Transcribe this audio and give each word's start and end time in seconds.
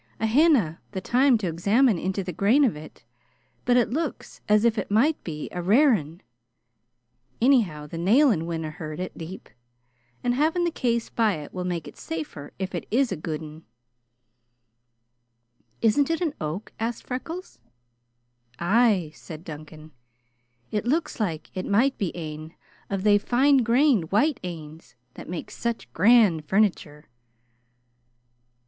"I 0.19 0.25
haena 0.25 0.81
the 0.93 0.99
time 0.99 1.37
to 1.37 1.47
examine 1.47 1.99
into 1.99 2.23
the 2.23 2.33
grain 2.33 2.63
of 2.63 2.75
it, 2.75 3.05
but 3.65 3.77
it 3.77 3.91
looks 3.91 4.41
as 4.49 4.65
if 4.65 4.79
it 4.79 4.89
might 4.89 5.23
be 5.23 5.47
a 5.51 5.61
rare 5.61 5.93
ane. 5.93 6.23
Anyhow, 7.39 7.85
the 7.85 7.99
nailin' 7.99 8.47
winna 8.47 8.71
hurt 8.71 8.99
it 8.99 9.15
deep, 9.15 9.47
and 10.23 10.33
havin' 10.33 10.63
the 10.63 10.71
case 10.71 11.11
by 11.11 11.33
it 11.33 11.53
will 11.53 11.65
make 11.65 11.87
it 11.87 11.97
safer 11.97 12.51
if 12.57 12.73
it 12.73 12.87
is 12.89 13.11
a 13.11 13.15
guid 13.15 13.43
ane." 13.43 13.63
"Isn't 15.83 16.09
it 16.09 16.19
an 16.19 16.33
oak?" 16.41 16.73
asked 16.79 17.05
Freckles. 17.05 17.59
"Ay," 18.57 19.11
said 19.13 19.43
Duncan. 19.43 19.91
"It 20.71 20.87
looks 20.87 21.19
like 21.19 21.51
it 21.53 21.67
might 21.67 21.95
be 21.99 22.11
ane 22.17 22.55
of 22.89 23.03
thae 23.03 23.19
fine 23.19 23.57
grained 23.57 24.11
white 24.11 24.39
anes 24.43 24.95
that 25.13 25.29
mak' 25.29 25.51
such 25.51 25.93
grand 25.93 26.45
furniture." 26.45 27.07